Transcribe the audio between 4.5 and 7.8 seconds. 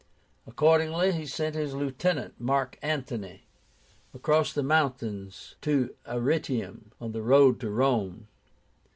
the mountains to Arretium, on the road to